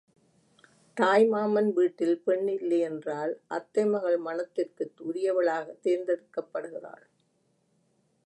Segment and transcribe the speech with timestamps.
[0.97, 7.05] தாய் மாமன் வீட்டில் பெண்ணில்லையென்றால் அத்தை மகள் மணத்திற்கு உரியவளாகத் தேர்ந்தெடுக்கப்படுகிறாள்.